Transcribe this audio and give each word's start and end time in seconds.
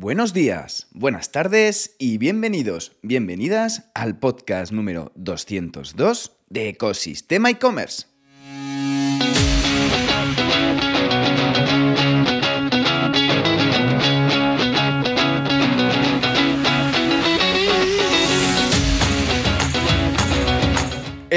Buenos 0.00 0.32
días, 0.32 0.86
buenas 0.92 1.32
tardes 1.32 1.96
y 1.98 2.18
bienvenidos, 2.18 2.92
bienvenidas 3.02 3.90
al 3.96 4.16
podcast 4.16 4.70
número 4.70 5.10
202 5.16 6.36
de 6.48 6.68
Ecosistema 6.68 7.50
e-commerce. 7.50 8.06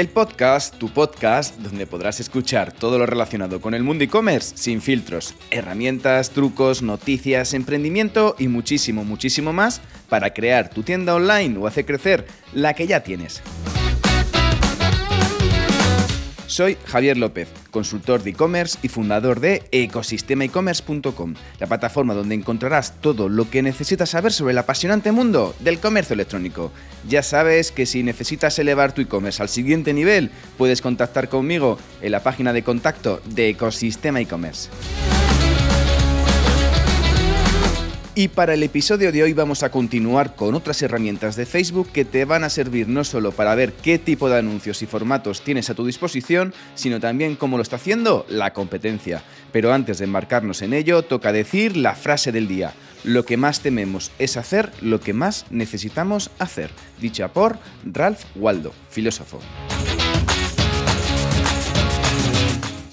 El 0.02 0.08
podcast, 0.08 0.78
tu 0.78 0.88
podcast, 0.88 1.58
donde 1.58 1.86
podrás 1.86 2.18
escuchar 2.18 2.72
todo 2.72 2.98
lo 2.98 3.06
relacionado 3.06 3.60
con 3.60 3.72
el 3.72 3.84
mundo 3.84 4.02
e-commerce 4.02 4.56
sin 4.56 4.82
filtros, 4.82 5.36
herramientas, 5.52 6.30
trucos, 6.30 6.82
noticias, 6.82 7.54
emprendimiento 7.54 8.34
y 8.36 8.48
muchísimo, 8.48 9.04
muchísimo 9.04 9.52
más 9.52 9.80
para 10.08 10.34
crear 10.34 10.70
tu 10.70 10.82
tienda 10.82 11.14
online 11.14 11.56
o 11.56 11.68
hacer 11.68 11.86
crecer 11.86 12.26
la 12.52 12.74
que 12.74 12.88
ya 12.88 13.04
tienes. 13.04 13.42
Soy 16.52 16.76
Javier 16.84 17.16
López, 17.16 17.48
consultor 17.70 18.22
de 18.22 18.28
e-commerce 18.28 18.78
y 18.82 18.88
fundador 18.88 19.40
de 19.40 19.62
ecosistemaecommerce.com, 19.72 21.34
la 21.58 21.66
plataforma 21.66 22.12
donde 22.12 22.34
encontrarás 22.34 23.00
todo 23.00 23.30
lo 23.30 23.48
que 23.48 23.62
necesitas 23.62 24.10
saber 24.10 24.34
sobre 24.34 24.52
el 24.52 24.58
apasionante 24.58 25.12
mundo 25.12 25.54
del 25.60 25.78
comercio 25.78 26.12
electrónico. 26.12 26.70
Ya 27.08 27.22
sabes 27.22 27.72
que 27.72 27.86
si 27.86 28.02
necesitas 28.02 28.58
elevar 28.58 28.92
tu 28.92 29.00
e-commerce 29.00 29.42
al 29.42 29.48
siguiente 29.48 29.94
nivel, 29.94 30.30
puedes 30.58 30.82
contactar 30.82 31.30
conmigo 31.30 31.78
en 32.02 32.12
la 32.12 32.22
página 32.22 32.52
de 32.52 32.62
contacto 32.62 33.22
de 33.24 33.48
Ecosistema 33.48 34.20
e-commerce. 34.20 34.68
Y 38.14 38.28
para 38.28 38.52
el 38.52 38.62
episodio 38.62 39.10
de 39.10 39.22
hoy 39.22 39.32
vamos 39.32 39.62
a 39.62 39.70
continuar 39.70 40.36
con 40.36 40.54
otras 40.54 40.82
herramientas 40.82 41.34
de 41.34 41.46
Facebook 41.46 41.88
que 41.92 42.04
te 42.04 42.26
van 42.26 42.44
a 42.44 42.50
servir 42.50 42.86
no 42.86 43.04
solo 43.04 43.32
para 43.32 43.54
ver 43.54 43.72
qué 43.72 43.98
tipo 43.98 44.28
de 44.28 44.36
anuncios 44.36 44.82
y 44.82 44.86
formatos 44.86 45.40
tienes 45.40 45.70
a 45.70 45.74
tu 45.74 45.86
disposición, 45.86 46.52
sino 46.74 47.00
también 47.00 47.36
cómo 47.36 47.56
lo 47.56 47.62
está 47.62 47.76
haciendo 47.76 48.26
la 48.28 48.52
competencia. 48.52 49.22
Pero 49.50 49.72
antes 49.72 49.96
de 49.96 50.04
embarcarnos 50.04 50.60
en 50.60 50.74
ello, 50.74 51.00
toca 51.02 51.32
decir 51.32 51.74
la 51.74 51.94
frase 51.94 52.32
del 52.32 52.48
día. 52.48 52.74
Lo 53.02 53.24
que 53.24 53.38
más 53.38 53.60
tememos 53.60 54.12
es 54.18 54.36
hacer 54.36 54.70
lo 54.82 55.00
que 55.00 55.14
más 55.14 55.46
necesitamos 55.48 56.30
hacer, 56.38 56.70
dicha 57.00 57.28
por 57.28 57.58
Ralph 57.82 58.24
Waldo, 58.36 58.74
filósofo. 58.90 59.40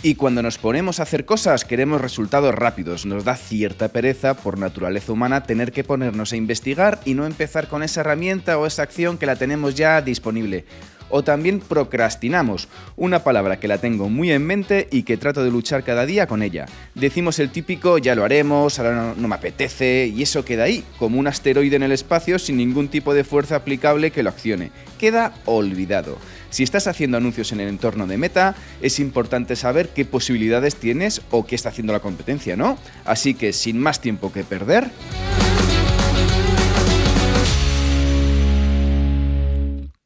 Y 0.01 0.15
cuando 0.15 0.41
nos 0.41 0.57
ponemos 0.57 0.99
a 0.99 1.03
hacer 1.03 1.25
cosas 1.25 1.65
queremos 1.65 1.99
resultados 1.99 2.55
rápidos, 2.55 3.05
nos 3.05 3.25
da 3.25 3.35
cierta 3.35 3.89
pereza 3.89 4.33
por 4.33 4.57
naturaleza 4.57 5.11
humana 5.11 5.43
tener 5.43 5.73
que 5.73 5.83
ponernos 5.83 6.31
a 6.31 6.37
investigar 6.37 7.01
y 7.03 7.15
no 7.15 7.25
empezar 7.25 7.67
con 7.67 7.83
esa 7.83 7.99
herramienta 7.99 8.57
o 8.57 8.65
esa 8.65 8.83
acción 8.83 9.17
que 9.17 9.25
la 9.25 9.35
tenemos 9.35 9.75
ya 9.75 10.01
disponible. 10.01 10.63
O 11.09 11.23
también 11.23 11.59
procrastinamos, 11.59 12.69
una 12.95 13.25
palabra 13.25 13.59
que 13.59 13.67
la 13.67 13.79
tengo 13.79 14.07
muy 14.07 14.31
en 14.31 14.45
mente 14.45 14.87
y 14.89 15.03
que 15.03 15.17
trato 15.17 15.43
de 15.43 15.51
luchar 15.51 15.83
cada 15.83 16.05
día 16.05 16.27
con 16.27 16.43
ella. 16.43 16.67
Decimos 16.95 17.37
el 17.39 17.49
típico 17.49 17.97
ya 17.97 18.15
lo 18.15 18.23
haremos, 18.23 18.79
ahora 18.79 18.95
no, 18.95 19.15
no 19.15 19.27
me 19.27 19.35
apetece 19.35 20.09
y 20.15 20.21
eso 20.21 20.45
queda 20.45 20.63
ahí, 20.63 20.85
como 20.97 21.19
un 21.19 21.27
asteroide 21.27 21.75
en 21.75 21.83
el 21.83 21.91
espacio 21.91 22.39
sin 22.39 22.55
ningún 22.55 22.87
tipo 22.87 23.13
de 23.13 23.25
fuerza 23.25 23.57
aplicable 23.57 24.11
que 24.11 24.23
lo 24.23 24.29
accione. 24.29 24.71
Queda 24.97 25.33
olvidado. 25.43 26.17
Si 26.49 26.63
estás 26.63 26.87
haciendo 26.87 27.17
anuncios 27.17 27.51
en 27.51 27.59
el 27.59 27.69
entorno 27.69 28.07
de 28.07 28.17
Meta, 28.17 28.55
es 28.81 28.99
importante 28.99 29.55
saber 29.55 29.89
qué 29.89 30.05
posibilidades 30.05 30.75
tienes 30.75 31.21
o 31.29 31.45
qué 31.45 31.55
está 31.55 31.69
haciendo 31.69 31.93
la 31.93 31.99
competencia, 31.99 32.55
¿no? 32.55 32.77
Así 33.05 33.33
que 33.33 33.53
sin 33.53 33.79
más 33.79 34.01
tiempo 34.01 34.31
que 34.31 34.43
perder... 34.43 34.89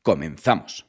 Comenzamos. 0.01 0.85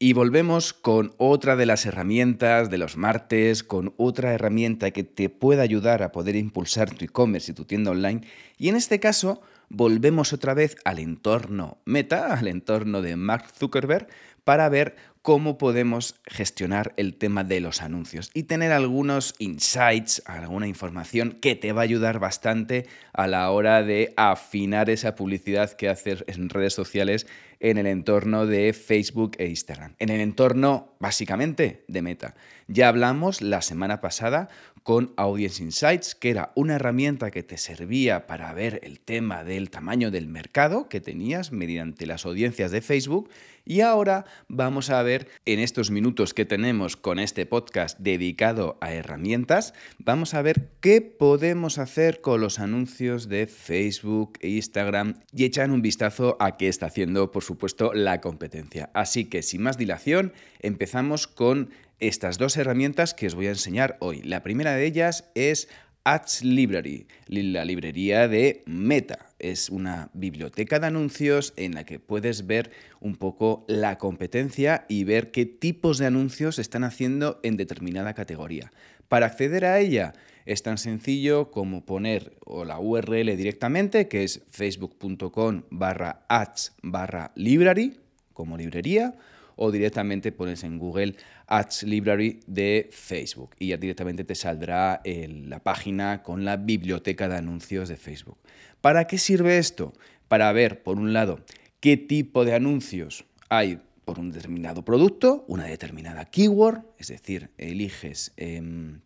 Y 0.00 0.12
volvemos 0.12 0.72
con 0.72 1.12
otra 1.16 1.54
de 1.54 1.66
las 1.66 1.86
herramientas 1.86 2.70
de 2.70 2.78
los 2.78 2.96
martes, 2.96 3.62
con 3.62 3.94
otra 3.96 4.32
herramienta 4.32 4.90
que 4.90 5.04
te 5.04 5.28
pueda 5.28 5.62
ayudar 5.62 6.02
a 6.02 6.10
poder 6.10 6.34
impulsar 6.34 6.90
tu 6.90 7.04
e-commerce 7.04 7.52
y 7.52 7.54
tu 7.54 7.64
tienda 7.64 7.92
online. 7.92 8.22
Y 8.58 8.68
en 8.68 8.76
este 8.76 8.98
caso, 8.98 9.42
volvemos 9.68 10.32
otra 10.32 10.54
vez 10.54 10.76
al 10.84 10.98
entorno 10.98 11.78
Meta, 11.84 12.34
al 12.34 12.48
entorno 12.48 13.02
de 13.02 13.16
Mark 13.16 13.46
Zuckerberg, 13.56 14.08
para 14.44 14.68
ver 14.68 14.96
cómo 15.22 15.58
podemos 15.58 16.14
gestionar 16.24 16.94
el 16.96 17.14
tema 17.14 17.44
de 17.44 17.60
los 17.60 17.82
anuncios 17.82 18.30
y 18.32 18.44
tener 18.44 18.72
algunos 18.72 19.34
insights, 19.38 20.22
alguna 20.24 20.66
información 20.66 21.32
que 21.32 21.54
te 21.54 21.72
va 21.72 21.82
a 21.82 21.84
ayudar 21.84 22.18
bastante 22.18 22.86
a 23.12 23.26
la 23.26 23.50
hora 23.50 23.82
de 23.82 24.14
afinar 24.16 24.88
esa 24.88 25.14
publicidad 25.14 25.72
que 25.72 25.90
haces 25.90 26.24
en 26.28 26.48
redes 26.48 26.72
sociales 26.72 27.26
en 27.60 27.78
el 27.78 27.86
entorno 27.86 28.46
de 28.46 28.72
Facebook 28.72 29.32
e 29.38 29.46
Instagram, 29.48 29.94
en 29.98 30.10
el 30.10 30.20
entorno 30.20 30.94
básicamente 31.00 31.84
de 31.88 32.02
Meta. 32.02 32.34
Ya 32.66 32.88
hablamos 32.88 33.40
la 33.40 33.62
semana 33.62 34.00
pasada 34.00 34.48
con 34.82 35.12
Audience 35.16 35.62
Insights, 35.62 36.14
que 36.14 36.30
era 36.30 36.52
una 36.54 36.76
herramienta 36.76 37.30
que 37.30 37.42
te 37.42 37.58
servía 37.58 38.26
para 38.26 38.52
ver 38.54 38.80
el 38.82 39.00
tema 39.00 39.44
del 39.44 39.70
tamaño 39.70 40.10
del 40.10 40.28
mercado 40.28 40.88
que 40.88 41.00
tenías 41.00 41.52
mediante 41.52 42.06
las 42.06 42.24
audiencias 42.24 42.70
de 42.70 42.80
Facebook. 42.80 43.28
Y 43.66 43.82
ahora 43.82 44.24
vamos 44.48 44.88
a 44.88 45.02
ver 45.02 45.28
en 45.44 45.58
estos 45.58 45.90
minutos 45.90 46.32
que 46.32 46.46
tenemos 46.46 46.96
con 46.96 47.18
este 47.18 47.44
podcast 47.44 47.98
dedicado 47.98 48.78
a 48.80 48.94
herramientas, 48.94 49.74
vamos 49.98 50.32
a 50.32 50.40
ver 50.40 50.70
qué 50.80 51.02
podemos 51.02 51.76
hacer 51.76 52.22
con 52.22 52.40
los 52.40 52.58
anuncios 52.58 53.28
de 53.28 53.46
Facebook 53.46 54.38
e 54.40 54.48
Instagram 54.48 55.20
y 55.34 55.44
echar 55.44 55.70
un 55.70 55.82
vistazo 55.82 56.38
a 56.40 56.56
qué 56.56 56.68
está 56.68 56.86
haciendo, 56.86 57.30
por 57.30 57.44
supuesto, 57.48 57.92
la 57.92 58.20
competencia. 58.20 58.90
Así 58.94 59.24
que 59.24 59.42
sin 59.42 59.62
más 59.62 59.76
dilación, 59.76 60.32
empezamos 60.60 61.26
con 61.26 61.70
estas 61.98 62.38
dos 62.38 62.56
herramientas 62.56 63.14
que 63.14 63.26
os 63.26 63.34
voy 63.34 63.46
a 63.46 63.50
enseñar 63.50 63.96
hoy. 64.00 64.22
La 64.22 64.42
primera 64.42 64.74
de 64.74 64.86
ellas 64.86 65.28
es 65.34 65.68
Ads 66.04 66.44
Library, 66.44 67.06
la 67.26 67.64
librería 67.64 68.28
de 68.28 68.62
Meta. 68.66 69.26
Es 69.38 69.68
una 69.68 70.10
biblioteca 70.14 70.78
de 70.78 70.86
anuncios 70.86 71.52
en 71.56 71.74
la 71.74 71.84
que 71.84 71.98
puedes 71.98 72.46
ver 72.46 72.70
un 73.00 73.16
poco 73.16 73.64
la 73.68 73.98
competencia 73.98 74.86
y 74.88 75.04
ver 75.04 75.30
qué 75.32 75.44
tipos 75.44 75.98
de 75.98 76.06
anuncios 76.06 76.58
están 76.58 76.84
haciendo 76.84 77.40
en 77.42 77.56
determinada 77.56 78.14
categoría. 78.14 78.70
Para 79.08 79.26
acceder 79.26 79.64
a 79.64 79.80
ella 79.80 80.14
es 80.48 80.62
tan 80.62 80.78
sencillo 80.78 81.50
como 81.50 81.84
poner 81.84 82.32
la 82.66 82.80
URL 82.80 83.36
directamente, 83.36 84.08
que 84.08 84.24
es 84.24 84.40
facebook.com 84.50 85.64
barra 85.70 86.24
ads 86.26 86.72
barra 86.82 87.32
library, 87.34 88.00
como 88.32 88.56
librería, 88.56 89.14
o 89.56 89.70
directamente 89.70 90.32
pones 90.32 90.64
en 90.64 90.78
Google 90.78 91.16
Ads 91.48 91.82
Library 91.82 92.40
de 92.46 92.88
Facebook 92.92 93.50
y 93.58 93.68
ya 93.68 93.76
directamente 93.76 94.24
te 94.24 94.34
saldrá 94.34 95.02
la 95.04 95.62
página 95.62 96.22
con 96.22 96.44
la 96.44 96.56
biblioteca 96.56 97.28
de 97.28 97.36
anuncios 97.36 97.90
de 97.90 97.96
Facebook. 97.96 98.38
¿Para 98.80 99.06
qué 99.06 99.18
sirve 99.18 99.58
esto? 99.58 99.92
Para 100.28 100.50
ver, 100.52 100.82
por 100.82 100.96
un 100.96 101.12
lado, 101.12 101.40
qué 101.80 101.96
tipo 101.98 102.46
de 102.46 102.54
anuncios 102.54 103.26
hay 103.50 103.80
por 104.06 104.18
un 104.18 104.30
determinado 104.30 104.82
producto, 104.82 105.44
una 105.48 105.64
determinada 105.64 106.24
keyword, 106.24 106.84
es 106.96 107.08
decir, 107.08 107.50
eliges 107.58 108.32
em, 108.38 109.00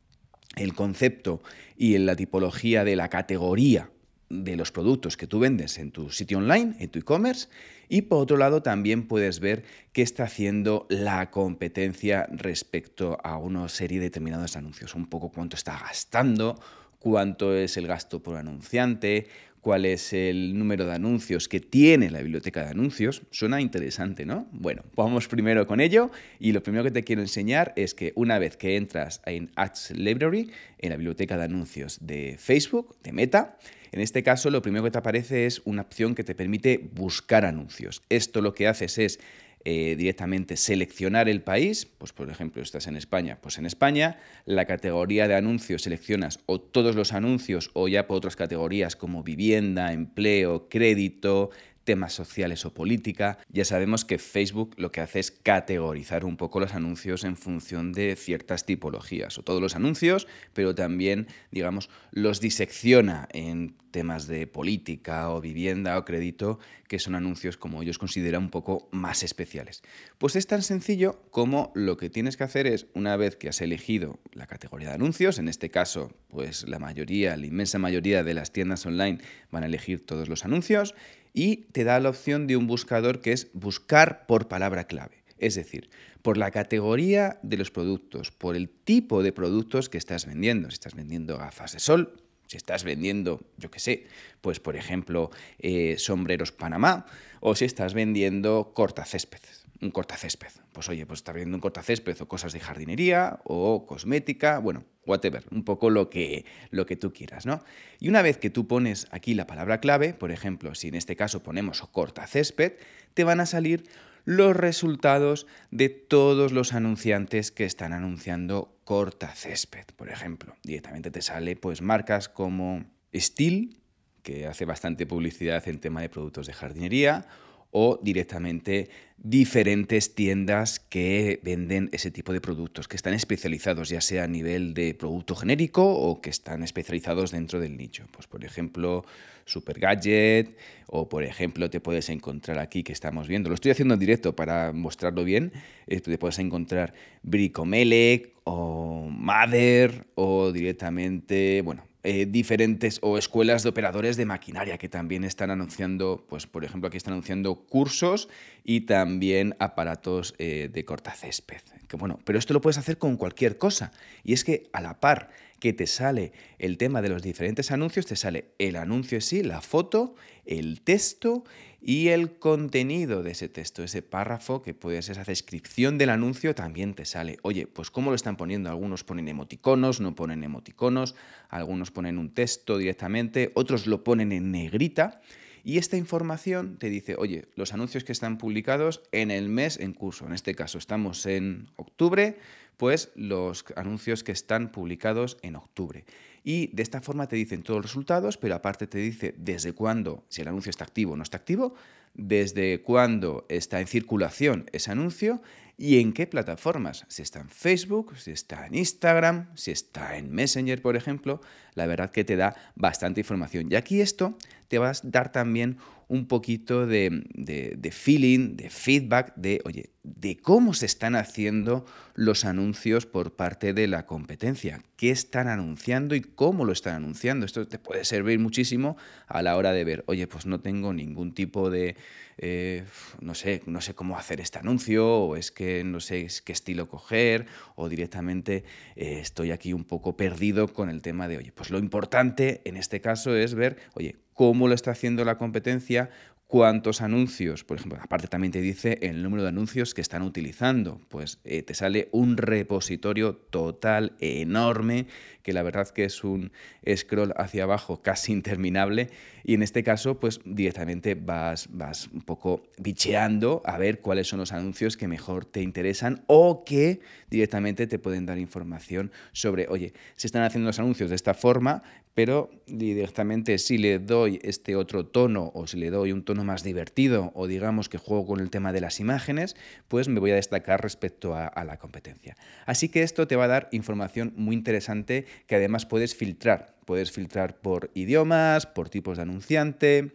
el 0.57 0.75
concepto 0.75 1.43
y 1.77 1.97
la 1.99 2.17
tipología 2.17 2.85
de 2.85 2.97
la 2.97 3.09
categoría 3.09 3.91
de 4.29 4.57
los 4.57 4.73
productos 4.73 5.19
que 5.19 5.27
tú 5.27 5.39
vendes 5.39 5.79
en 5.79 5.93
tu 5.93 6.11
sitio 6.11 6.39
online, 6.39 6.75
en 6.79 6.89
tu 6.89 6.99
e-commerce, 6.99 7.49
y 7.89 8.03
por 8.03 8.23
otro 8.23 8.39
lado 8.39 8.63
también 8.63 9.07
puedes 9.07 9.41
ver 9.41 9.65
qué 9.93 10.01
está 10.01 10.25
haciendo 10.25 10.87
la 10.89 11.31
competencia 11.31 12.27
respecto 12.31 13.19
a 13.23 13.37
una 13.37 13.69
serie 13.69 13.99
de 13.99 14.05
determinados 14.07 14.57
anuncios, 14.57 14.95
un 14.95 15.07
poco 15.07 15.31
cuánto 15.31 15.57
está 15.57 15.79
gastando, 15.79 16.59
cuánto 16.99 17.55
es 17.55 17.77
el 17.77 17.87
gasto 17.87 18.23
por 18.23 18.37
anunciante, 18.37 19.27
cuál 19.63 19.87
es 19.87 20.13
el 20.13 20.59
número 20.59 20.85
de 20.85 20.93
anuncios 20.93 21.49
que 21.49 21.61
tiene 21.61 22.11
la 22.11 22.21
biblioteca 22.21 22.65
de 22.65 22.71
anuncios. 22.71 23.23
Suena 23.31 23.61
interesante, 23.61 24.27
¿no? 24.27 24.49
Bueno, 24.51 24.83
vamos 24.97 25.29
primero 25.29 25.67
con 25.69 25.81
ello 25.81 26.11
y 26.41 26.51
lo 26.51 26.63
primero 26.65 26.83
que 26.85 26.91
te 26.91 27.05
quiero 27.05 27.23
enseñar 27.23 27.73
es 27.77 27.95
que 27.95 28.13
una 28.17 28.41
vez 28.41 28.57
que 28.57 28.77
entras 28.77 29.23
en 29.25 29.53
Ads 29.55 29.93
Library, 29.93 30.51
en 30.79 30.91
la 30.91 30.97
biblioteca 30.97 31.39
de 31.39 31.45
anuncios 31.45 31.99
de 32.03 32.37
Facebook, 32.39 32.97
de 33.05 33.13
Meta, 33.13 33.57
en 33.93 34.01
este 34.01 34.23
caso, 34.23 34.51
lo 34.51 34.63
primero 34.63 34.85
que 34.85 34.91
te 34.91 34.99
aparece 34.99 35.47
es 35.47 35.61
una 35.67 35.83
opción 35.83 36.15
que 36.15 36.25
te 36.25 36.35
permite 36.35 36.91
buscar 36.95 37.45
anuncios. 37.45 38.03
Esto 38.09 38.41
lo 38.41 38.55
que 38.55 38.67
haces 38.67 38.97
es 38.97 39.21
eh, 39.65 39.95
directamente 39.97 40.57
seleccionar 40.57 41.29
el 41.29 41.43
país, 41.43 41.87
pues 41.87 42.13
por 42.13 42.29
ejemplo, 42.31 42.63
estás 42.63 42.87
en 42.87 42.97
España, 42.97 43.39
pues 43.41 43.59
en 43.59 43.67
España, 43.67 44.19
la 44.45 44.65
categoría 44.65 45.29
de 45.29 45.35
anuncios 45.35 45.83
seleccionas 45.83 46.41
o 46.47 46.61
todos 46.61 46.97
los 46.97 47.13
anuncios 47.13 47.71
o 47.75 47.89
ya 47.89 48.07
por 48.07 48.17
otras 48.17 48.37
categorías 48.37 48.97
como 48.97 49.23
vivienda, 49.23 49.93
empleo, 49.93 50.69
crédito, 50.69 51.51
temas 51.85 52.13
sociales 52.13 52.65
o 52.65 52.75
política. 52.75 53.39
Ya 53.49 53.65
sabemos 53.65 54.05
que 54.05 54.19
Facebook 54.19 54.75
lo 54.77 54.93
que 54.93 55.01
hace 55.01 55.21
es 55.21 55.31
categorizar 55.31 56.25
un 56.25 56.37
poco 56.37 56.61
los 56.61 56.75
anuncios 56.75 57.25
en 57.25 57.37
función 57.37 57.93
de 57.93 58.17
ciertas 58.17 58.67
tipologías, 58.67 59.39
o 59.39 59.43
todos 59.43 59.61
los 59.61 59.77
anuncios, 59.77 60.27
pero 60.53 60.75
también, 60.75 61.27
digamos, 61.51 61.91
los 62.11 62.41
disecciona 62.41 63.29
en 63.33 63.75
temas 63.93 64.27
de 64.27 64.47
política 64.47 65.31
o 65.31 65.41
vivienda 65.41 65.99
o 65.99 66.05
crédito, 66.05 66.59
que 66.89 66.99
son 66.99 67.15
anuncios 67.15 67.57
como 67.57 67.83
ellos 67.83 67.99
consideran 67.99 68.45
un 68.45 68.51
poco 68.51 68.89
más 68.91 69.23
especiales. 69.23 69.83
Pues 70.19 70.35
es 70.35 70.47
tan 70.47 70.63
sencillo 70.63 71.23
como 71.31 71.71
lo 71.75 71.97
que 71.97 72.11
tienes 72.11 72.37
que 72.37 72.45
hacer 72.45 72.67
es, 72.67 72.87
una 72.95 73.17
vez 73.17 73.37
que 73.37 73.49
has 73.49 73.61
elegido 73.61 74.19
la 74.33 74.47
categoría 74.47 74.89
de 74.89 74.95
anuncios, 74.95 75.39
en 75.39 75.49
este 75.49 75.71
caso, 75.71 76.11
pues 76.29 76.67
la 76.67 76.79
mayoría, 76.79 77.37
la 77.37 77.47
inmensa 77.47 77.79
mayoría 77.79 78.25
de 78.25 78.35
las 78.35 78.53
tiendas 78.53 78.85
online 78.87 79.19
van 79.51 79.63
a 79.63 79.67
elegir 79.67 80.05
todos 80.05 80.29
los 80.29 80.45
anuncios 80.45 80.95
y 81.33 81.57
te 81.73 81.85
da 81.85 82.01
la 82.01 82.11
opción 82.11 82.47
de 82.47 82.57
un 82.57 82.67
buscador 82.67 83.21
que 83.21 83.33
es 83.33 83.49
buscar 83.53 84.27
por 84.27 84.49
palabra 84.49 84.85
clave. 84.85 85.23
Es 85.39 85.55
decir, 85.55 85.91
por 86.23 86.37
la 86.37 86.51
categoría 86.51 87.39
de 87.43 87.57
los 87.57 87.71
productos, 87.71 88.31
por 88.31 88.55
el 88.55 88.69
tipo 88.69 89.23
de 89.23 89.33
productos 89.33 89.89
que 89.89 89.99
estás 89.99 90.27
vendiendo. 90.27 90.71
Si 90.71 90.75
estás 90.75 90.95
vendiendo 90.95 91.37
gafas 91.37 91.73
de 91.73 91.81
sol, 91.81 92.23
si 92.47 92.57
estás 92.57 92.85
vendiendo, 92.85 93.41
yo 93.57 93.71
qué 93.71 93.81
sé, 93.81 94.07
pues 94.41 94.61
por 94.61 94.77
ejemplo, 94.77 95.31
eh, 95.59 95.97
sombreros 95.99 96.53
Panamá, 96.53 97.07
o 97.41 97.55
si 97.57 97.65
estás 97.65 97.95
vendiendo 97.95 98.73
cortacésped, 98.75 99.41
un 99.83 99.91
cortacésped. 99.91 100.49
Pues 100.73 100.89
oye, 100.89 101.05
pues 101.05 101.19
estás 101.19 101.35
vendiendo 101.35 101.57
un 101.57 101.61
cortacésped 101.61 102.21
o 102.23 102.29
cosas 102.29 102.53
de 102.53 102.61
jardinería 102.61 103.41
o 103.45 103.85
cosmética, 103.85 104.59
bueno, 104.59 104.85
whatever, 105.05 105.45
un 105.51 105.65
poco 105.65 105.91
lo 105.91 106.09
que, 106.09 106.47
lo 106.71 106.87
que 106.87 106.97
tú 106.97 107.13
quieras, 107.13 107.45
¿no? 107.45 107.63
Y 107.99 108.09
una 108.09 108.23
vez 108.23 108.39
que 108.39 108.49
tú 108.49 108.67
pones 108.67 109.09
aquí 109.11 109.35
la 109.35 109.47
palabra 109.47 109.81
clave, 109.81 110.15
por 110.15 110.31
ejemplo, 110.31 110.75
si 110.75 110.89
en 110.89 110.95
este 110.95 111.17
caso 111.17 111.43
ponemos 111.43 111.83
cortacésped, 111.83 112.75
te 113.13 113.25
van 113.25 113.41
a 113.41 113.47
salir 113.47 113.85
los 114.25 114.55
resultados 114.57 115.49
de 115.73 115.89
todos 115.89 116.53
los 116.53 116.73
anunciantes 116.73 117.51
que 117.51 117.65
están 117.65 117.93
anunciando 117.93 118.79
corta 118.85 119.35
césped, 119.35 119.87
por 119.97 120.11
ejemplo. 120.11 120.55
Directamente 120.63 121.11
te 121.11 121.23
sale 121.23 121.57
pues 121.57 121.83
marcas 121.83 122.29
como 122.29 122.85
Steel, 123.15 123.81
que 124.23 124.47
hace 124.47 124.65
bastante 124.65 125.07
publicidad 125.07 125.67
en 125.69 125.81
tema 125.81 126.01
de 126.01 126.09
productos 126.09 126.47
de 126.47 126.53
jardinería, 126.53 127.27
o 127.73 127.99
directamente 128.03 128.89
diferentes 129.17 130.15
tiendas 130.15 130.81
que 130.81 131.41
venden 131.43 131.89
ese 131.93 132.11
tipo 132.11 132.33
de 132.33 132.41
productos, 132.41 132.89
que 132.89 132.97
están 132.97 133.15
especializados 133.15 133.89
ya 133.89 134.01
sea 134.01 134.25
a 134.25 134.27
nivel 134.27 134.75
de 134.75 134.95
producto 134.95 135.37
genérico 135.37 135.85
o 135.85 136.21
que 136.21 136.31
están 136.31 136.63
especializados 136.63 137.31
dentro 137.31 137.61
del 137.61 137.77
nicho. 137.77 138.05
Pues 138.11 138.27
por 138.27 138.45
ejemplo, 138.45 139.05
Super 139.45 139.79
Gadget 139.79 140.57
o 140.89 141.09
por 141.09 141.23
ejemplo 141.23 141.71
te 141.71 141.81
puedes 141.81 142.09
encontrar 142.09 142.59
aquí 142.59 142.83
que 142.83 142.93
estamos 142.93 143.29
viendo, 143.29 143.49
lo 143.49 143.55
estoy 143.55 143.71
haciendo 143.71 143.95
en 143.95 144.01
directo 144.01 144.35
para 144.35 144.73
mostrarlo 144.73 145.25
bien, 145.25 145.53
eh, 145.87 146.01
te 146.01 146.19
puedes 146.19 146.39
encontrar 146.41 146.93
Bricomelec 147.23 148.33
o 148.45 149.09
Mother 149.09 150.07
o 150.17 150.51
directamente, 150.51 151.63
bueno, 151.63 151.85
eh, 152.05 152.27
diferentes 152.27 152.99
o 153.03 153.17
escuelas 153.17 153.63
de 153.63 153.69
operadores 153.69 154.17
de 154.17 154.27
maquinaria 154.27 154.77
que 154.77 154.89
también 154.89 155.23
están 155.23 155.51
anunciando, 155.51 156.25
pues 156.29 156.47
por 156.47 156.65
ejemplo 156.65 156.89
aquí 156.89 156.97
están 156.97 157.13
anunciando 157.13 157.55
cursos 157.55 158.29
y 158.65 158.83
también 158.83 159.55
aparatos 159.61 160.35
eh, 160.39 160.69
de 160.73 160.85
cortacésped. 160.85 161.61
Que 161.87 161.97
bueno, 161.97 162.19
pero 162.25 162.39
esto 162.39 162.55
lo 162.55 162.61
puedes 162.61 162.79
hacer 162.79 162.99
con 162.99 163.17
cualquier 163.17 163.57
cosa. 163.57 163.93
Y 164.25 164.33
es 164.33 164.43
que 164.43 164.69
a 164.73 164.81
la 164.81 164.99
par 164.99 165.31
que 165.61 165.73
te 165.73 165.87
sale 165.87 166.33
el 166.59 166.77
tema 166.77 167.03
de 167.03 167.09
los 167.09 167.23
diferentes 167.23 167.71
anuncios, 167.71 168.07
te 168.07 168.17
sale 168.17 168.47
el 168.59 168.75
anuncio 168.75 169.19
en 169.19 169.23
sí, 169.23 169.45
la 169.45 169.61
foto, 169.61 170.17
el 170.45 170.81
texto 170.81 171.45
y 171.85 172.09
el 172.09 172.39
contenido 172.39 173.25
de 173.25 173.33
ese 173.33 173.49
texto, 173.49 173.83
ese 173.83 174.03
párrafo 174.03 174.63
que 174.63 174.73
puede 174.73 175.03
ser 175.03 175.17
esa 175.17 175.25
descripción 175.25 175.99
del 175.99 176.11
anuncio, 176.11 176.55
también 176.55 176.95
te 176.95 177.05
sale. 177.05 177.39
Oye, 177.43 177.67
pues 177.67 177.91
¿cómo 177.91 178.11
lo 178.11 178.15
están 178.15 178.37
poniendo? 178.37 178.71
Algunos 178.71 179.03
ponen 179.03 179.27
emoticonos, 179.27 180.01
no 180.01 180.15
ponen 180.15 180.45
emoticonos, 180.45 181.17
algunos 181.49 181.91
ponen 181.91 182.19
un 182.19 182.33
texto 182.33 182.79
directamente, 182.79 183.51
otros 183.55 183.89
lo 183.89 184.05
ponen 184.05 184.31
en 184.31 184.53
negrita. 184.53 185.21
Y 185.65 185.79
esta 185.79 185.97
información 185.97 186.77
te 186.79 186.89
dice, 186.89 187.17
oye, 187.19 187.47
los 187.57 187.73
anuncios 187.73 188.05
que 188.05 188.13
están 188.13 188.39
publicados 188.39 189.03
en 189.11 189.33
el 189.33 189.49
mes 189.49 189.79
en 189.79 189.93
curso, 189.93 190.27
en 190.27 190.33
este 190.33 190.55
caso 190.55 190.79
estamos 190.79 191.27
en 191.27 191.69
octubre, 191.77 192.39
pues 192.77 193.11
los 193.17 193.65
anuncios 193.77 194.23
que 194.23 194.33
están 194.33 194.71
publicados 194.71 195.37
en 195.43 195.57
octubre. 195.57 196.05
Y 196.45 196.69
de 196.75 196.83
esta 196.83 197.01
forma 197.01 197.29
te 197.29 197.37
dicen 197.37 197.63
todos 197.63 197.79
los 197.79 197.87
resultados, 197.87 198.37
pero 198.37 198.55
aparte 198.55 198.87
te 198.87 198.99
dice 198.99 199.35
desde 199.39 199.73
cuándo, 199.73 200.25
si 200.29 200.43
el 200.43 200.49
anuncio 200.49 200.71
está 200.71 200.85
activo 200.85 201.13
o 201.13 201.17
no 201.17 201.23
está 201.23 201.37
activo, 201.37 201.75
desde 202.15 202.83
cuándo 202.83 203.47
está 203.49 203.81
en 203.81 203.87
circulación 203.87 204.69
ese 204.73 204.91
anuncio 204.91 205.41
y 205.79 205.99
en 206.01 206.13
qué 206.13 206.27
plataformas. 206.27 207.05
Si 207.09 207.23
está 207.23 207.41
en 207.41 207.49
Facebook, 207.49 208.17
si 208.19 208.31
está 208.31 208.67
en 208.67 208.75
Instagram, 208.75 209.49
si 209.57 209.71
está 209.71 210.17
en 210.17 210.31
Messenger, 210.31 210.83
por 210.83 210.97
ejemplo. 210.97 211.41
La 211.75 211.87
verdad 211.87 212.11
que 212.11 212.25
te 212.25 212.37
da 212.37 212.55
bastante 212.75 213.21
información. 213.21 213.69
Y 213.71 213.77
aquí 213.77 214.01
esto 214.01 214.37
te 214.73 214.79
va 214.79 214.89
a 214.89 214.95
dar 215.03 215.31
también 215.31 215.77
un 216.09 216.27
poquito 216.27 216.87
de, 216.87 217.25
de, 217.35 217.91
feeling, 217.91 218.57
de 218.57 218.71
feedback, 218.71 219.35
de, 219.37 219.61
oye, 219.67 219.91
de 220.03 220.39
cómo 220.39 220.73
se 220.73 220.87
están 220.87 221.15
haciendo 221.15 221.85
los 222.15 222.47
anuncios 222.47 223.05
por 223.05 223.37
parte 223.37 223.75
de 223.75 223.87
la 223.87 224.07
competencia, 224.07 224.81
qué 224.97 225.11
están 225.11 225.49
anunciando 225.49 226.15
y 226.15 226.23
cómo 226.23 226.65
lo 226.65 226.73
están 226.73 226.95
anunciando. 226.95 227.45
Esto 227.45 227.69
te 227.69 227.79
puede 227.79 228.07
servir 228.07 228.39
muchísimo 228.39 228.97
a 229.27 229.43
la 229.43 229.59
hora 229.59 229.73
de 229.73 229.85
ver, 229.85 230.05
oye, 230.07 230.27
pues 230.27 230.47
no 230.47 230.61
tengo 230.61 230.95
ningún 230.95 231.35
tipo 231.35 231.69
de, 231.69 231.97
eh, 232.39 232.85
no 233.21 233.35
sé, 233.35 233.61
no 233.67 233.83
sé 233.83 233.93
cómo 233.95 234.17
hacer 234.17 234.41
este 234.41 234.59
anuncio, 234.59 235.07
o 235.07 235.37
es 235.37 235.53
que 235.53 235.85
no 235.85 236.01
sé 236.01 236.29
qué 236.47 236.53
estilo 236.53 236.89
coger, 236.89 237.45
o 237.75 237.91
directamente 237.91 238.65
eh, 238.97 239.19
estoy 239.21 239.51
aquí 239.51 239.75
un 239.75 239.85
poco 239.85 240.17
perdido 240.17 240.73
con 240.73 240.89
el 240.89 241.03
tema 241.03 241.29
de, 241.29 241.37
oye, 241.37 241.53
pues 241.53 241.69
lo 241.69 241.79
importante 241.79 242.63
en 242.65 242.79
este 242.79 243.03
caso 243.03 243.37
es 243.37 243.55
ver, 243.55 243.77
oye, 243.93 244.22
cómo 244.35 244.69
lo 244.69 244.75
está 244.75 244.93
haciendo 244.93 245.25
la 245.25 245.39
competencia, 245.39 246.11
cuántos 246.53 247.01
anuncios, 247.01 247.65
por 247.65 247.79
ejemplo, 247.79 247.99
aparte 248.03 248.29
también 248.29 248.53
te 248.53 248.61
dice 248.61 248.99
el 249.01 249.23
número 249.23 249.43
de 249.43 249.49
anuncios 249.49 249.95
que 249.95 250.03
están 250.03 250.21
utilizando, 250.21 251.01
pues 251.09 251.39
eh, 251.45 251.63
te 251.63 251.73
sale 251.73 252.11
un 252.13 252.37
repositorio 252.37 253.37
total 253.37 254.13
enorme, 254.21 255.07
que 255.43 255.55
la 255.55 255.63
verdad 255.63 255.89
que 255.89 256.05
es 256.05 256.25
un 256.25 256.53
scroll 256.95 257.33
hacia 257.39 257.63
abajo 257.63 258.03
casi 258.03 258.33
interminable, 258.35 259.09
y 259.45 259.55
en 259.55 259.63
este 259.63 259.83
caso 259.83 260.21
pues 260.21 260.41
directamente 260.45 261.15
vas, 261.15 261.69
vas 261.73 262.09
un 262.09 262.21
poco 262.21 262.65
bicheando 262.77 263.63
a 263.65 263.79
ver 263.79 264.03
cuáles 264.03 264.29
son 264.29 264.39
los 264.39 264.53
anuncios 264.53 264.99
que 264.99 265.09
mejor 265.09 265.47
te 265.47 265.63
interesan 265.63 266.23
o 266.27 266.65
que 266.67 267.01
directamente 267.31 267.87
te 267.87 267.99
pueden 267.99 268.27
dar 268.27 268.37
información 268.37 269.11
sobre, 269.33 269.69
oye, 269.71 269.95
se 270.17 270.27
están 270.27 270.43
haciendo 270.43 270.67
los 270.67 270.79
anuncios 270.79 271.09
de 271.09 271.17
esta 271.17 271.33
forma, 271.33 271.83
pero 272.15 272.51
directamente 272.67 273.57
si 273.59 273.79
le 273.79 273.99
doy 273.99 274.39
este 274.43 274.77
otro 274.77 275.07
tono 275.07 275.51
o 275.55 275.67
si 275.67 275.79
le 275.79 275.91
doy 275.91 276.13
un 276.13 276.25
tono 276.25 276.45
más 276.45 276.63
divertido 276.63 277.33
o 277.35 277.47
digamos 277.47 277.89
que 277.89 277.99
juego 277.99 278.27
con 278.27 278.41
el 278.41 278.51
tema 278.51 278.73
de 278.73 278.81
las 278.81 279.01
imágenes, 279.01 279.57
pues 279.89 280.09
me 280.09 280.21
voy 280.21 280.33
a 280.33 280.37
destacar 280.37 280.83
respecto 280.83 281.35
a, 281.35 281.65
la 281.65 281.79
competencia. 281.79 282.37
Así 282.67 282.89
que 282.89 283.03
esto 283.03 283.27
te 283.27 283.37
va 283.37 283.45
a 283.45 283.49
dar 283.49 283.69
información 283.73 284.33
muy 284.37 284.55
interesante 284.55 285.27
que 285.47 285.57
además 285.57 285.87
puedes 285.87 286.15
filtrar. 286.15 286.77
Puedes 286.85 287.13
filtrar 287.13 287.61
por 287.61 287.91
idiomas, 287.95 288.67
por 288.67 288.91
tipos 288.91 289.17
de 289.17 289.23
anunciante, 289.23 290.13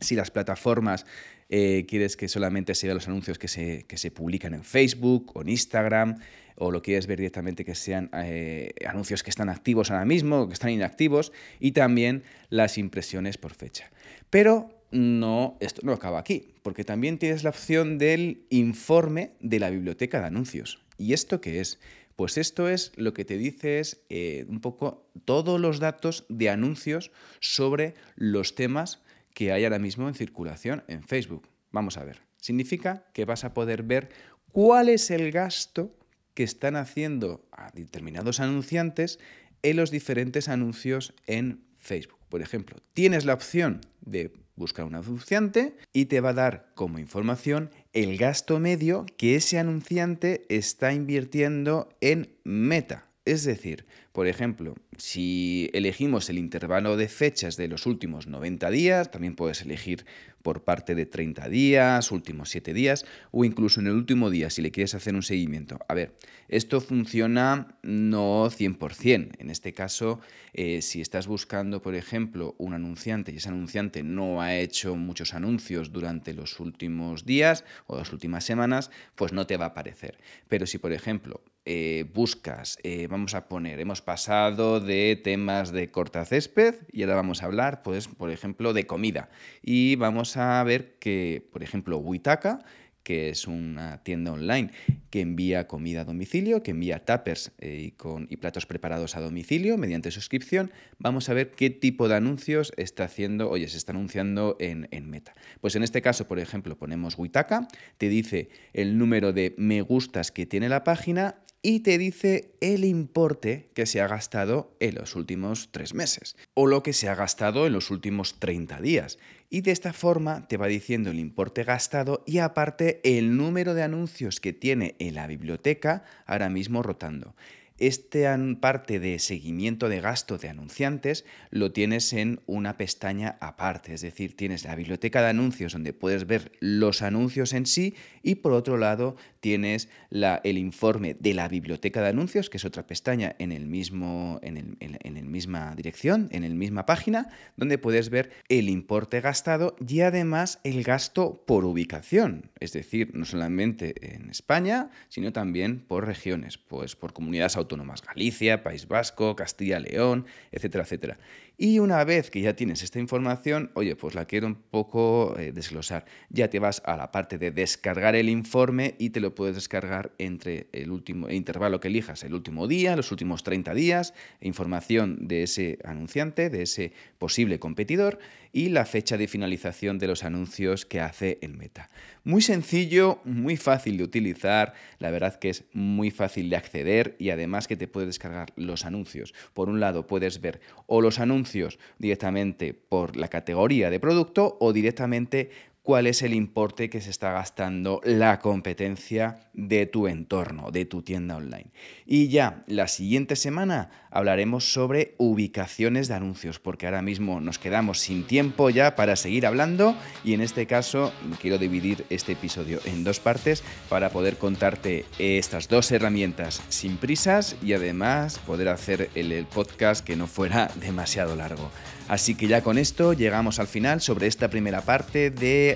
si 0.00 0.14
las 0.14 0.30
plataformas 0.30 1.04
eh, 1.50 1.84
quieres 1.88 2.16
que 2.16 2.28
solamente 2.28 2.74
se 2.74 2.86
vean 2.86 2.96
los 2.96 3.08
anuncios 3.08 3.38
que 3.38 3.48
se, 3.48 3.84
que 3.86 3.98
se 3.98 4.10
publican 4.10 4.54
en 4.54 4.64
Facebook 4.64 5.32
o 5.34 5.42
en 5.42 5.50
Instagram, 5.50 6.16
o 6.60 6.70
lo 6.70 6.82
quieres 6.82 7.06
ver 7.06 7.18
directamente 7.18 7.64
que 7.64 7.74
sean 7.74 8.10
eh, 8.12 8.72
anuncios 8.86 9.22
que 9.22 9.30
están 9.30 9.48
activos 9.48 9.90
ahora 9.90 10.04
mismo 10.04 10.42
o 10.42 10.46
que 10.46 10.52
están 10.52 10.70
inactivos 10.70 11.32
y 11.58 11.72
también 11.72 12.22
las 12.50 12.76
impresiones 12.76 13.38
por 13.38 13.54
fecha. 13.54 13.90
Pero 14.28 14.68
no, 14.90 15.56
esto 15.60 15.80
no 15.84 15.92
acaba 15.92 16.18
aquí, 16.18 16.52
porque 16.62 16.84
también 16.84 17.18
tienes 17.18 17.44
la 17.44 17.50
opción 17.50 17.96
del 17.96 18.44
informe 18.50 19.32
de 19.40 19.58
la 19.58 19.70
biblioteca 19.70 20.20
de 20.20 20.26
anuncios. 20.26 20.84
¿Y 20.98 21.14
esto 21.14 21.40
qué 21.40 21.60
es? 21.60 21.80
Pues 22.14 22.36
esto 22.36 22.68
es 22.68 22.92
lo 22.96 23.14
que 23.14 23.24
te 23.24 23.38
dice 23.38 23.80
es 23.80 24.02
eh, 24.10 24.44
un 24.46 24.60
poco 24.60 25.08
todos 25.24 25.58
los 25.58 25.80
datos 25.80 26.26
de 26.28 26.50
anuncios 26.50 27.10
sobre 27.40 27.94
los 28.16 28.54
temas 28.54 29.00
que 29.32 29.52
hay 29.52 29.64
ahora 29.64 29.78
mismo 29.78 30.08
en 30.08 30.14
circulación 30.14 30.84
en 30.88 31.02
Facebook. 31.04 31.48
Vamos 31.72 31.96
a 31.96 32.04
ver. 32.04 32.20
Significa 32.36 33.06
que 33.14 33.24
vas 33.24 33.44
a 33.44 33.54
poder 33.54 33.82
ver 33.82 34.10
cuál 34.52 34.90
es 34.90 35.10
el 35.10 35.32
gasto 35.32 35.96
que 36.40 36.44
están 36.44 36.74
haciendo 36.76 37.46
a 37.52 37.70
determinados 37.74 38.40
anunciantes 38.40 39.18
en 39.62 39.76
los 39.76 39.90
diferentes 39.90 40.48
anuncios 40.48 41.12
en 41.26 41.66
Facebook. 41.76 42.16
Por 42.30 42.40
ejemplo, 42.40 42.78
tienes 42.94 43.26
la 43.26 43.34
opción 43.34 43.82
de 44.00 44.32
buscar 44.56 44.86
un 44.86 44.94
anunciante 44.94 45.76
y 45.92 46.06
te 46.06 46.22
va 46.22 46.30
a 46.30 46.32
dar 46.32 46.72
como 46.74 46.98
información 46.98 47.68
el 47.92 48.16
gasto 48.16 48.58
medio 48.58 49.04
que 49.18 49.36
ese 49.36 49.58
anunciante 49.58 50.46
está 50.48 50.94
invirtiendo 50.94 51.90
en 52.00 52.34
Meta. 52.42 53.09
Es 53.30 53.44
decir, 53.44 53.86
por 54.10 54.26
ejemplo, 54.26 54.74
si 54.98 55.70
elegimos 55.72 56.28
el 56.28 56.36
intervalo 56.36 56.96
de 56.96 57.06
fechas 57.06 57.56
de 57.56 57.68
los 57.68 57.86
últimos 57.86 58.26
90 58.26 58.68
días, 58.72 59.12
también 59.12 59.36
puedes 59.36 59.62
elegir 59.62 60.04
por 60.42 60.64
parte 60.64 60.96
de 60.96 61.06
30 61.06 61.48
días, 61.48 62.10
últimos 62.10 62.50
7 62.50 62.74
días 62.74 63.06
o 63.30 63.44
incluso 63.44 63.78
en 63.78 63.86
el 63.86 63.92
último 63.92 64.30
día 64.30 64.50
si 64.50 64.62
le 64.62 64.72
quieres 64.72 64.96
hacer 64.96 65.14
un 65.14 65.22
seguimiento. 65.22 65.78
A 65.86 65.94
ver, 65.94 66.16
esto 66.48 66.80
funciona 66.80 67.78
no 67.84 68.50
100%. 68.50 69.36
En 69.38 69.50
este 69.50 69.74
caso, 69.74 70.18
eh, 70.52 70.82
si 70.82 71.00
estás 71.00 71.28
buscando, 71.28 71.82
por 71.82 71.94
ejemplo, 71.94 72.56
un 72.58 72.74
anunciante 72.74 73.30
y 73.30 73.36
ese 73.36 73.50
anunciante 73.50 74.02
no 74.02 74.42
ha 74.42 74.56
hecho 74.56 74.96
muchos 74.96 75.34
anuncios 75.34 75.92
durante 75.92 76.34
los 76.34 76.58
últimos 76.58 77.26
días 77.26 77.64
o 77.86 77.96
las 77.96 78.12
últimas 78.12 78.42
semanas, 78.42 78.90
pues 79.14 79.32
no 79.32 79.46
te 79.46 79.56
va 79.56 79.66
a 79.66 79.68
aparecer. 79.68 80.18
Pero 80.48 80.66
si, 80.66 80.78
por 80.78 80.90
ejemplo, 80.90 81.40
eh, 81.64 82.06
buscas, 82.12 82.78
eh, 82.82 83.06
vamos 83.08 83.34
a 83.34 83.46
poner, 83.48 83.80
hemos 83.80 84.00
pasado 84.00 84.80
de 84.80 85.20
temas 85.22 85.72
de 85.72 85.90
corta 85.90 86.24
césped 86.24 86.74
y 86.90 87.02
ahora 87.02 87.16
vamos 87.16 87.42
a 87.42 87.46
hablar, 87.46 87.82
pues, 87.82 88.08
por 88.08 88.30
ejemplo, 88.30 88.72
de 88.72 88.86
comida. 88.86 89.28
Y 89.62 89.96
vamos 89.96 90.36
a 90.36 90.62
ver 90.64 90.96
que, 90.98 91.46
por 91.52 91.62
ejemplo, 91.62 91.98
Witaka 91.98 92.60
que 93.02 93.30
es 93.30 93.46
una 93.46 94.02
tienda 94.02 94.32
online 94.32 94.70
que 95.10 95.20
envía 95.20 95.66
comida 95.66 96.02
a 96.02 96.04
domicilio, 96.04 96.62
que 96.62 96.70
envía 96.70 97.04
tuppers 97.04 97.52
eh, 97.58 97.82
y, 97.86 97.90
con, 97.92 98.26
y 98.30 98.36
platos 98.36 98.66
preparados 98.66 99.16
a 99.16 99.20
domicilio 99.20 99.76
mediante 99.76 100.10
suscripción, 100.10 100.70
vamos 100.98 101.28
a 101.28 101.34
ver 101.34 101.50
qué 101.50 101.70
tipo 101.70 102.08
de 102.08 102.16
anuncios 102.16 102.72
está 102.76 103.04
haciendo, 103.04 103.50
oye, 103.50 103.68
se 103.68 103.76
está 103.76 103.92
anunciando 103.92 104.56
en, 104.60 104.88
en 104.90 105.10
Meta. 105.10 105.34
Pues 105.60 105.76
en 105.76 105.82
este 105.82 106.02
caso, 106.02 106.28
por 106.28 106.38
ejemplo, 106.38 106.76
ponemos 106.76 107.18
Witaka, 107.18 107.68
te 107.98 108.08
dice 108.08 108.50
el 108.72 108.98
número 108.98 109.32
de 109.32 109.54
me 109.58 109.82
gustas 109.82 110.30
que 110.30 110.46
tiene 110.46 110.68
la 110.68 110.84
página 110.84 111.36
y 111.62 111.80
te 111.80 111.98
dice 111.98 112.52
el 112.60 112.84
importe 112.84 113.70
que 113.74 113.86
se 113.86 114.00
ha 114.00 114.08
gastado 114.08 114.74
en 114.80 114.94
los 114.94 115.14
últimos 115.14 115.68
tres 115.72 115.94
meses 115.94 116.36
o 116.54 116.66
lo 116.66 116.82
que 116.82 116.92
se 116.92 117.08
ha 117.08 117.14
gastado 117.14 117.66
en 117.66 117.74
los 117.74 117.90
últimos 117.90 118.38
30 118.38 118.80
días. 118.80 119.18
Y 119.50 119.60
de 119.60 119.72
esta 119.72 119.92
forma 119.92 120.48
te 120.48 120.56
va 120.56 120.68
diciendo 120.68 121.10
el 121.10 121.18
importe 121.18 121.64
gastado 121.64 122.22
y 122.26 122.38
aparte 122.38 123.00
el 123.04 123.36
número 123.36 123.74
de 123.74 123.82
anuncios 123.82 124.40
que 124.40 124.52
tiene 124.52 124.94
en 124.98 125.14
la 125.14 125.26
biblioteca 125.26 126.04
ahora 126.26 126.48
mismo 126.48 126.82
rotando. 126.82 127.34
Este 127.80 128.26
parte 128.60 129.00
de 129.00 129.18
seguimiento 129.18 129.88
de 129.88 130.02
gasto 130.02 130.36
de 130.36 130.50
anunciantes 130.50 131.24
lo 131.48 131.72
tienes 131.72 132.12
en 132.12 132.40
una 132.44 132.76
pestaña 132.76 133.38
aparte, 133.40 133.94
es 133.94 134.02
decir, 134.02 134.36
tienes 134.36 134.64
la 134.64 134.76
biblioteca 134.76 135.22
de 135.22 135.28
anuncios 135.28 135.72
donde 135.72 135.94
puedes 135.94 136.26
ver 136.26 136.52
los 136.60 137.00
anuncios 137.00 137.54
en 137.54 137.64
sí 137.64 137.94
y 138.22 138.34
por 138.34 138.52
otro 138.52 138.76
lado 138.76 139.16
tienes 139.40 139.88
el 140.10 140.58
informe 140.58 141.14
de 141.18 141.34
la 141.34 141.48
biblioteca 141.48 142.02
de 142.02 142.08
anuncios, 142.08 142.50
que 142.50 142.58
es 142.58 142.64
otra 142.64 142.86
pestaña 142.86 143.34
en 143.38 143.52
el 143.52 143.66
mismo 143.66 144.38
en 144.42 144.76
el, 144.80 145.24
misma 145.24 145.74
dirección, 145.74 146.28
en 146.32 146.42
la 146.42 146.48
misma 146.48 146.86
página, 146.86 147.28
donde 147.56 147.78
puedes 147.78 148.10
ver 148.10 148.30
el 148.48 148.68
importe 148.68 149.20
gastado 149.20 149.76
y 149.86 150.00
además 150.00 150.60
el 150.64 150.82
gasto 150.82 151.42
por 151.46 151.64
ubicación, 151.64 152.50
es 152.60 152.72
decir, 152.72 153.10
no 153.14 153.24
solamente 153.24 154.14
en 154.14 154.30
España, 154.30 154.90
sino 155.08 155.32
también 155.32 155.80
por 155.80 156.06
regiones, 156.06 156.58
pues 156.58 156.96
por 156.96 157.12
comunidades 157.12 157.56
autónomas, 157.56 158.02
Galicia, 158.02 158.62
País 158.62 158.88
Vasco, 158.88 159.36
Castilla-León, 159.36 160.26
etcétera, 160.52 160.84
etcétera. 160.84 161.18
Y 161.62 161.78
una 161.78 162.02
vez 162.04 162.30
que 162.30 162.40
ya 162.40 162.56
tienes 162.56 162.82
esta 162.82 163.00
información, 163.00 163.70
oye, 163.74 163.94
pues 163.94 164.14
la 164.14 164.24
quiero 164.24 164.46
un 164.46 164.54
poco 164.54 165.36
eh, 165.38 165.52
desglosar. 165.52 166.06
Ya 166.30 166.48
te 166.48 166.58
vas 166.58 166.80
a 166.86 166.96
la 166.96 167.12
parte 167.12 167.36
de 167.36 167.50
descargar 167.50 168.16
el 168.16 168.30
informe 168.30 168.94
y 168.96 169.10
te 169.10 169.20
lo 169.20 169.34
puedes 169.34 169.56
descargar 169.56 170.10
entre 170.16 170.68
el 170.72 170.90
último 170.90 171.28
intervalo 171.28 171.78
que 171.78 171.88
elijas, 171.88 172.24
el 172.24 172.32
último 172.32 172.66
día, 172.66 172.96
los 172.96 173.12
últimos 173.12 173.42
30 173.42 173.74
días, 173.74 174.14
información 174.40 175.28
de 175.28 175.42
ese 175.42 175.78
anunciante, 175.84 176.48
de 176.48 176.62
ese 176.62 176.94
posible 177.18 177.58
competidor 177.58 178.20
y 178.52 178.70
la 178.70 178.86
fecha 178.86 179.18
de 179.18 179.28
finalización 179.28 179.98
de 179.98 180.06
los 180.08 180.24
anuncios 180.24 180.86
que 180.86 181.00
hace 181.00 181.38
el 181.42 181.56
Meta. 181.58 181.90
Muy 182.24 182.40
sencillo, 182.40 183.20
muy 183.24 183.56
fácil 183.56 183.98
de 183.98 184.04
utilizar, 184.04 184.72
la 184.98 185.10
verdad 185.10 185.38
que 185.38 185.50
es 185.50 185.64
muy 185.72 186.10
fácil 186.10 186.50
de 186.50 186.56
acceder 186.56 187.16
y 187.18 187.30
además 187.30 187.68
que 187.68 187.76
te 187.76 187.86
puedes 187.86 188.08
descargar 188.08 188.52
los 188.56 188.86
anuncios. 188.86 189.34
Por 189.52 189.68
un 189.68 189.78
lado 189.78 190.06
puedes 190.06 190.40
ver 190.40 190.60
o 190.86 191.00
los 191.00 191.20
anuncios 191.20 191.49
directamente 191.98 192.74
por 192.74 193.16
la 193.16 193.28
categoría 193.28 193.90
de 193.90 194.00
producto 194.00 194.56
o 194.60 194.72
directamente 194.72 195.50
cuál 195.82 196.06
es 196.06 196.22
el 196.22 196.34
importe 196.34 196.90
que 196.90 197.00
se 197.00 197.10
está 197.10 197.32
gastando 197.32 198.00
la 198.04 198.38
competencia 198.38 199.50
de 199.52 199.86
tu 199.86 200.06
entorno, 200.08 200.70
de 200.70 200.84
tu 200.84 201.02
tienda 201.02 201.36
online. 201.36 201.72
Y 202.06 202.28
ya 202.28 202.64
la 202.66 202.88
siguiente 202.88 203.36
semana 203.36 203.90
hablaremos 204.10 204.72
sobre 204.72 205.14
ubicaciones 205.18 206.08
de 206.08 206.14
anuncios, 206.14 206.58
porque 206.58 206.86
ahora 206.86 207.02
mismo 207.02 207.40
nos 207.40 207.58
quedamos 207.58 207.98
sin 207.98 208.26
tiempo 208.26 208.70
ya 208.70 208.96
para 208.96 209.16
seguir 209.16 209.46
hablando 209.46 209.96
y 210.24 210.34
en 210.34 210.40
este 210.40 210.66
caso 210.66 211.12
quiero 211.40 211.58
dividir 211.58 212.04
este 212.10 212.32
episodio 212.32 212.80
en 212.84 213.04
dos 213.04 213.20
partes 213.20 213.62
para 213.88 214.10
poder 214.10 214.36
contarte 214.36 215.04
estas 215.18 215.68
dos 215.68 215.90
herramientas 215.92 216.62
sin 216.68 216.96
prisas 216.96 217.56
y 217.62 217.72
además 217.72 218.38
poder 218.40 218.68
hacer 218.68 219.10
el, 219.14 219.30
podcast 219.46 220.04
que 220.04 220.16
no 220.16 220.26
fuera 220.26 220.70
demasiado 220.76 221.36
largo. 221.36 221.70
Así 222.08 222.34
que 222.34 222.48
ya 222.48 222.62
con 222.62 222.76
esto 222.76 223.12
llegamos 223.12 223.60
al 223.60 223.68
final 223.68 224.00
sobre 224.00 224.26
esta 224.26 224.48
primera 224.50 224.80
parte 224.80 225.30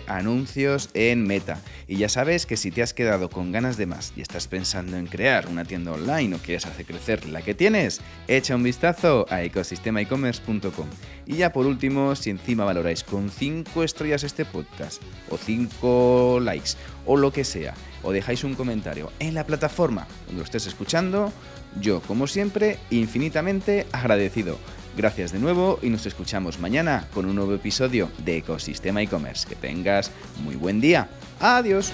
anuncios 0.07 0.91
en 0.95 1.27
Meta. 1.27 1.61
Y 1.87 1.97
ya 1.97 2.09
sabes 2.09 2.47
que 2.47 2.57
si 2.57 2.71
te 2.71 2.83
has 2.83 2.95
quedado 2.95 3.31
con 3.31 3.53
ganas 3.53 3.77
de 3.77 3.87
más 3.87 4.13
y 4.17 4.23
estás 4.23 4.49
pensando 4.49 4.97
en 4.97 5.07
crear 5.07 5.49
una 5.49 5.65
tienda 5.65 5.93
online 5.93 6.35
o 6.35 6.39
quieres 6.39 6.67
hacer 6.67 6.87
crecer 6.87 7.27
la 7.27 7.43
que 7.43 7.55
tienes, 7.55 8.01
echa 8.27 8.57
un 8.57 8.63
vistazo 8.63 9.27
a 9.31 9.43
ecosistemaecommerce.com. 9.43 10.87
Y 11.27 11.37
ya 11.37 11.53
por 11.53 11.67
último, 11.67 12.15
si 12.17 12.31
encima 12.31 12.65
valoráis 12.65 13.05
con 13.05 13.31
5 13.31 13.85
estrellas 13.85 14.25
este 14.25 14.45
podcast, 14.45 15.03
o 15.31 15.39
5 15.39 16.41
likes, 16.43 16.71
o 17.07 17.17
lo 17.17 17.33
que 17.33 17.45
sea, 17.45 17.75
o 18.03 18.13
dejáis 18.13 18.45
un 18.45 18.55
comentario 18.55 19.13
en 19.19 19.35
la 19.35 19.45
plataforma 19.45 20.07
donde 20.27 20.41
lo 20.41 20.45
estés 20.45 20.67
escuchando, 20.67 21.33
yo, 21.81 22.01
como 22.03 22.27
siempre, 22.27 22.79
infinitamente 22.91 23.87
agradecido. 23.93 24.59
Gracias 24.97 25.33
de 25.33 25.41
nuevo 25.41 25.81
y 25.83 25.91
nos 25.91 26.07
escuchamos 26.07 26.61
mañana 26.61 27.09
con 27.13 27.27
un 27.27 27.35
nuevo 27.35 27.53
episodio 27.55 28.11
de 28.25 28.39
Ecosistema 28.39 29.03
e-commerce. 29.03 29.47
Que 29.49 29.57
tengas 29.57 30.11
muy 30.45 30.55
buen 30.55 30.81
día. 30.81 31.09
Adiós. 31.41 31.93